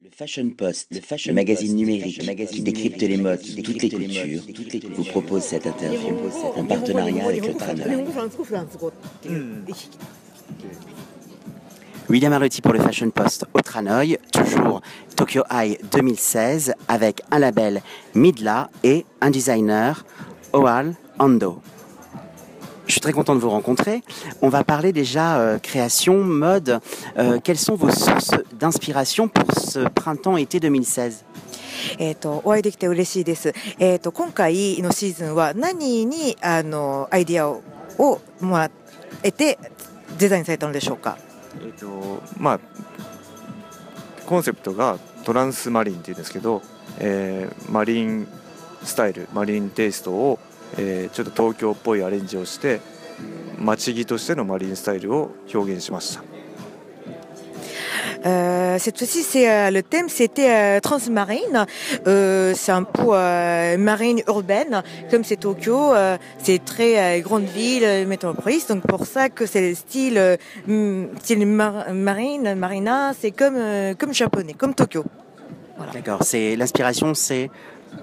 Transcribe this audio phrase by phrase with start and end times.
[0.00, 4.42] Le Fashion Post, le, fashion magazine numérique qui décrypte les modes, toutes les cultures,
[4.94, 6.14] vous propose cette interview.
[6.54, 8.04] En partenariat avec le Tranoï.
[12.08, 14.82] William Arlotti pour le Fashion Post au Tranoï, toujours
[15.16, 17.82] Tokyo High 2016 avec un label
[18.14, 20.06] Midla et un designer
[20.52, 21.60] Oal Ando.
[22.87, 24.03] Je suis très content de vous rencontrer.
[24.41, 26.79] On va parler déjà euh, création, mode.
[27.17, 31.23] Euh, quelles sont vos sources d'inspiration pour ce printemps-été 2016
[31.99, 37.61] えー、とお会いできて嬉しいです、えー、と今回のシーズンは何にあのアイディアを
[37.99, 38.71] をもら
[39.23, 39.57] えて
[40.17, 41.17] デザインされたのでしょうか、
[41.61, 42.59] えーとまあ、
[44.25, 46.61] コンセプトがトランスマリンっていうんですけど、
[46.99, 48.27] えー、マリン
[48.83, 50.39] スタイルマリンテイストを
[50.77, 52.81] えー、ちょっと東京っぽいアレンジをして
[53.59, 56.23] 街着としてのマリンスタイルを表現しました。
[58.25, 61.65] Euh, cette fois-ci, c'est euh, le thème, c'était euh, transmarine.
[62.07, 68.07] Euh, c'est un peu euh, marine urbaine, comme c'est Tokyo, euh, c'est très grande ville,
[68.07, 68.65] métropolis.
[68.67, 70.37] Donc pour ça que c'est le style,
[71.19, 73.59] style mar marine, marina, c'est comme
[73.97, 75.03] comme japonais, comme Tokyo.
[75.75, 75.91] Voilà.
[75.91, 76.19] D'accord.
[76.23, 77.49] C'est l'inspiration, c'est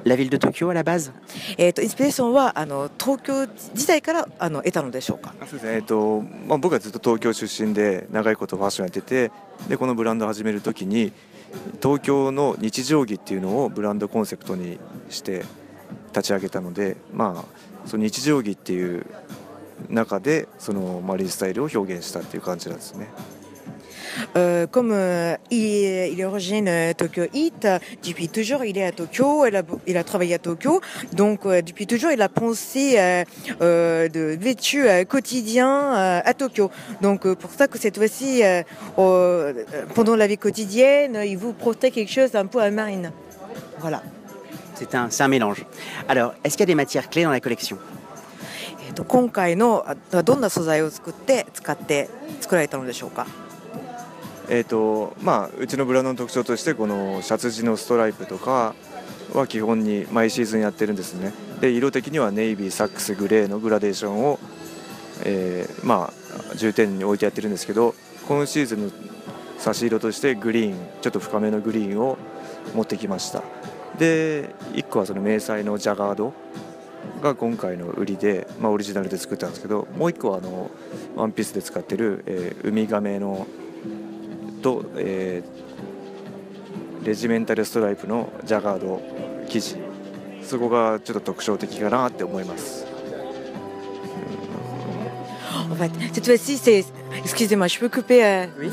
[0.04, 1.12] la ville de Tokyo à la base?
[1.58, 5.34] えっ、とインスピレーションはあの東京時代からあの得たのでしょうか？
[5.42, 9.32] そうですね、えっ、とまあ、僕はずっと東京出身で長いことファッションやってて
[9.70, 11.12] でこのブランドを始めるときに
[11.82, 14.78] 東京の日常着っていうのをブランドコンセプトに
[15.10, 15.46] して
[16.10, 19.06] 立ち上げたので、まあ、その日常着っていう
[19.90, 23.10] 中でそのマリンスタイルを表現したっていう感じなんですね。
[24.37, 27.67] Euh, comme euh, il, est, il, est, originaire euh, Tokyo Heat,
[28.07, 30.81] depuis toujours il est à Tokyo, il a, il a travaillé à Tokyo,
[31.13, 33.25] donc depuis toujours il a pensé
[33.61, 35.93] de vêtu quotidien
[36.25, 36.71] à Tokyo.
[37.01, 38.43] Donc pour ça que cette fois-ci,
[38.97, 43.13] pendant la vie quotidienne, il vous protège quelque chose un peu à marine.
[43.79, 44.03] Voilà.
[44.75, 45.65] C'est un, un mélange.
[46.09, 47.77] Alors, est-ce qu'il y a des matières clés dans la collection
[49.07, 49.87] 今回の
[50.25, 52.09] どんな素材を作って使って
[52.41, 53.27] 作られたのでしょうか
[54.50, 58.76] えーとまあ、うちのブランドの特徴としてこのシャツ地のストライプとか
[59.34, 61.34] は基本に毎シーズンやってるんですね。
[61.62, 64.40] で色的にはネイビーサックスグレーのグラデーションを、
[65.24, 66.12] えー、ま
[66.52, 67.96] あ、重点に置いてやってるんですけど
[68.28, 68.92] 今シーズンの
[69.58, 72.18] 差し色としてグリーンちょっと深めのグリーンを
[72.74, 73.42] 持ってきました。
[73.98, 76.34] で1個はその迷彩のジャガード
[77.22, 80.70] が今回の売りで、まあ、オリジナルで作ったんですけどもう1個はあの
[81.16, 83.48] ワンピースで使ってる、えー、ウミガメの
[84.65, 89.01] と、えー、レジメンタルストライプのジャガード
[89.49, 89.77] 生地
[90.43, 92.87] そこがちょっと特徴的かなって思います。
[95.71, 96.85] En fait, cette fois-ci, c'est.
[97.25, 98.25] Excusez-moi, je peux couper.
[98.25, 98.71] Euh, oui.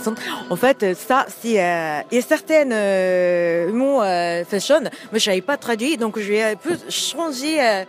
[0.49, 1.61] En fait, ça, c'est.
[1.61, 4.81] Euh, il y a certaines euh, mots euh, fashion,
[5.11, 7.61] mais je savais pas traduire, donc je vais un peu changer.
[7.61, 7.83] Euh,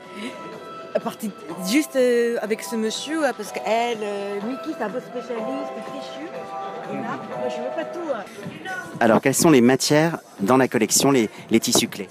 [0.94, 1.30] à partir
[1.66, 3.98] juste euh, avec ce monsieur, parce qu'elle,
[4.46, 6.26] Mickey, c'est un peu spécialiste, fichu.
[8.99, 12.09] Alors, quelles sont les matières dans la collection, les, les tissus clés?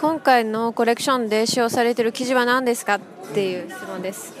[0.00, 3.00] 今回のコレクションで使用されている生地は何ですかっ
[3.32, 4.34] ていう質問です。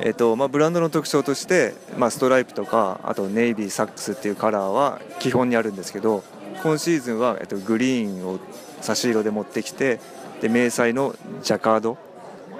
[0.00, 6.24] えーとまあ、ブランドの特徴として、まあ、ストライプとかあとネイビーサックスっていうカラーは基本にあるんですけど
[6.62, 8.40] 今シーズンは、えーと、グリーンを
[8.80, 10.00] 差し色で持ってきて
[10.40, 11.98] で迷彩のジャカード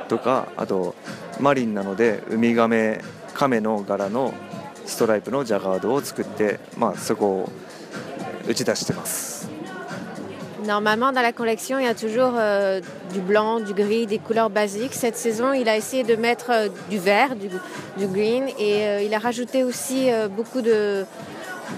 [0.08, 0.94] とかあと
[1.40, 3.00] マリンなのでウミガメ
[3.32, 4.32] 亀の柄の
[4.85, 7.51] ストライプのジャガードを作って、まあ、そこを
[8.47, 9.49] 打ち出してます。
[10.65, 12.81] Normalement, dans la collection, il y a toujours euh,
[13.13, 14.93] du blanc, du gris, des couleurs basiques.
[14.93, 17.49] Cette saison, il a essayé de mettre euh, du vert, du,
[17.97, 21.05] du, green, et euh, il a rajouté aussi euh, beaucoup de,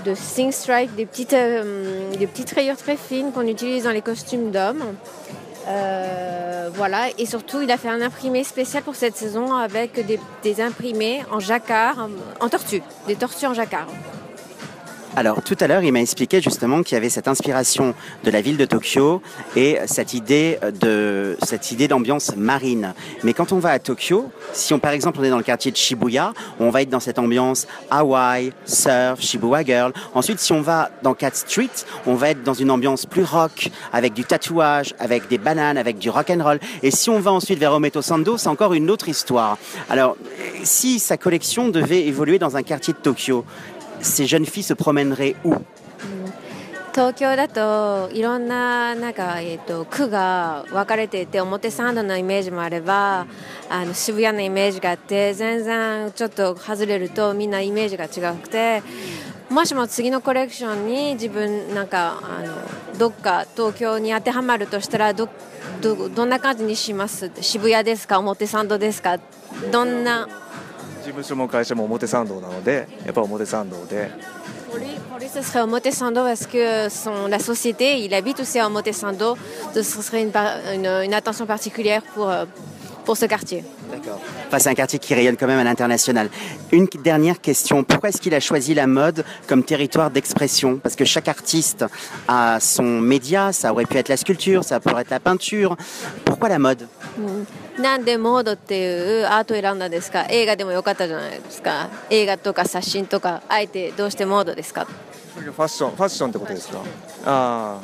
[0.03, 4.01] de sing strike, des petites, euh, des petites rayures très fines qu'on utilise dans les
[4.01, 4.83] costumes d'hommes.
[5.68, 10.04] Euh, voilà, et surtout, il a fait un imprimé spécial pour cette saison avec
[10.42, 12.08] des, imprimés en jacquard,
[12.40, 13.88] en, en tortue, des tortues en jacquard.
[15.16, 18.42] Alors tout à l'heure, il m'a expliqué justement qu'il y avait cette inspiration de la
[18.42, 19.22] ville de Tokyo
[19.56, 22.92] et cette idée de cette idée d'ambiance marine.
[23.24, 25.70] Mais quand on va à Tokyo, si on par exemple on est dans le quartier
[25.72, 29.92] de Shibuya, on va être dans cette ambiance Hawaii, surf, Shibuya girl.
[30.14, 31.70] Ensuite, si on va dans Cat Street,
[32.06, 35.96] on va être dans une ambiance plus rock avec du tatouage, avec des bananes, avec
[35.96, 36.58] du rock and roll.
[36.82, 39.56] Et si on va ensuite vers Ometo Sando, c'est encore une autre histoire.
[39.88, 40.18] Alors,
[40.62, 43.46] si sa collection devait évoluer dans un quartier de Tokyo,
[44.00, 45.54] ces jeunes filles se promèneraient où?
[46.96, 53.26] 東京だといろんななんか、えーと、区が分かれていて表参道のイメージもあれば
[53.68, 58.82] あの渋谷のイメージがあって全然ちょっと外れるとみんなイメージが違くて
[59.50, 65.28] もしも次のコレクションに自分なんかあのどっか東京に当てはまるとしたらど
[65.82, 69.18] どどんな感じにします渋谷ですか表参道ですか
[69.70, 70.26] どんな
[71.05, 74.09] 事務所も会社も表参道なのでやっぱ表参道で
[74.71, 78.39] Pour lui, pour lui, ce serait au Montesando parce que son, la société, il habite
[78.39, 79.35] aussi à Montesando.
[79.75, 82.45] Donc, ce serait une, par- une, une attention particulière pour, euh,
[83.05, 83.63] pour ce quartier.
[83.91, 84.19] D'accord.
[84.47, 86.29] Enfin, c'est un quartier qui rayonne quand même à l'international.
[86.71, 87.83] Une dernière question.
[87.83, 91.85] Pourquoi est-ce qu'il a choisi la mode comme territoire d'expression Parce que chaque artiste
[92.27, 93.51] a son média.
[93.51, 95.75] Ça aurait pu être la sculpture, ça pourrait être la peinture.
[96.25, 96.87] Pourquoi la mode
[97.79, 104.87] なんでモードっていうアートを選んだんですか映画でもよかったじゃないですか映画とか写真とかあえてどうしてモードですか
[105.33, 106.81] それがファッションファッションってことですかあ
[107.25, 107.79] あ、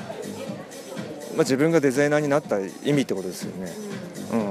[1.35, 3.71] まあ、自分がデザイナーになった意味ってことですよね
[4.31, 4.50] うん、あ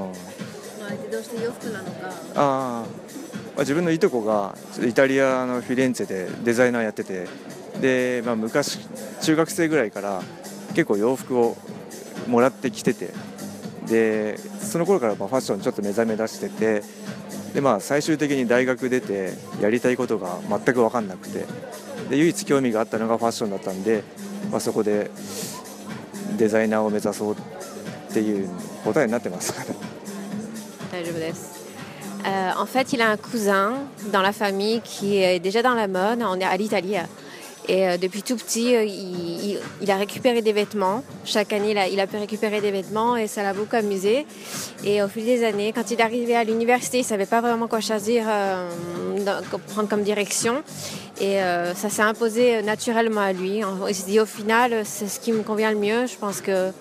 [1.40, 2.08] 洋服なのか。
[2.08, 2.84] ああ、
[3.56, 7.28] ま、自分のいとこがイタリアのフィレンツェでデザイナーやってて。
[7.80, 8.78] で、まあ、昔
[9.22, 10.22] 中学生ぐらいから
[10.74, 11.56] 結構洋服を
[12.28, 13.10] もらってきてて。
[13.86, 16.82] でその頃からまあファッションちょっと目覚め出してて。
[17.54, 21.44] で、まあ、最終的に大学出てやりたいことが全く分かんなくて。
[22.08, 24.04] で唯一興味があったのがファッションだったんで、
[24.50, 25.10] まあ、そこで
[26.36, 27.36] デザイナーを目指そうっ
[28.12, 28.48] ていう
[28.84, 29.91] 答えになってますから。
[30.91, 31.57] 大丈夫です。
[32.25, 33.73] Euh, en fait, il a un cousin
[34.11, 36.21] dans la famille qui est déjà dans la mode.
[36.27, 36.95] On est à l'Italie.
[37.69, 41.03] Et euh, depuis tout petit, euh, il, il- il a récupéré des vêtements.
[41.25, 44.25] Chaque année, il a, il a pu récupérer des vêtements et ça l'a beaucoup amusé.
[44.85, 47.41] Et au fil des années, quand il est arrivé à l'université, il ne savait pas
[47.41, 48.69] vraiment quoi choisir, euh,
[49.25, 50.63] dans- quoi prendre comme direction.
[51.19, 53.61] Et euh, ça s'est imposé naturellement à lui.
[53.87, 56.07] Il s'est dit au final, c'est ce qui me convient le mieux.
[56.07, 56.71] Je pense que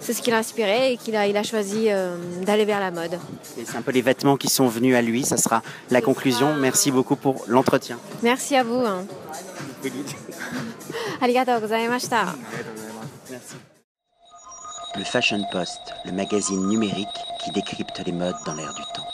[0.00, 2.90] c'est ce qui l'a inspiré et qu'il a, il a choisi euh, d'aller vers la
[2.90, 3.18] mode.
[3.42, 6.54] C'est un peu les vêtements qui sont venus à lui, ça sera la conclusion.
[6.56, 7.98] Merci beaucoup pour l'entretien.
[8.22, 8.84] Merci à vous.
[8.84, 9.04] Hein.
[13.30, 13.54] Merci.
[14.96, 17.06] Le Fashion Post, le magazine numérique
[17.44, 19.09] qui décrypte les modes dans l'air du temps.